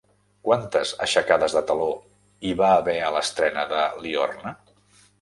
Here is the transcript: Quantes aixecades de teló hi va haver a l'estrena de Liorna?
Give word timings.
Quantes 0.47 0.93
aixecades 1.07 1.57
de 1.59 1.63
teló 1.73 1.91
hi 2.49 2.57
va 2.65 2.73
haver 2.81 2.99
a 3.05 3.15
l'estrena 3.19 3.71
de 3.77 3.89
Liorna? 4.09 4.61